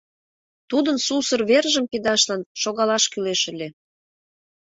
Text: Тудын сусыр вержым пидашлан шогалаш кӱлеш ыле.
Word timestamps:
Тудын 0.69 0.97
сусыр 1.05 1.41
вержым 1.49 1.85
пидашлан 1.91 2.41
шогалаш 2.61 3.03
кӱлеш 3.11 3.41
ыле. 3.51 3.67